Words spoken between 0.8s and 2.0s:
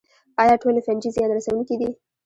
فنجي زیان رسوونکې دي